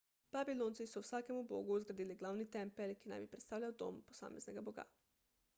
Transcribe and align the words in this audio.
babilonci 0.35 0.87
so 0.91 1.03
vsakemu 1.03 1.43
bogu 1.51 1.77
zgradili 1.83 2.15
glavni 2.23 2.49
tempelj 2.57 2.97
ki 3.03 3.13
naj 3.13 3.21
bi 3.27 3.31
predstavljal 3.35 3.79
dom 3.85 4.01
posameznega 4.11 4.69
boga 4.73 4.91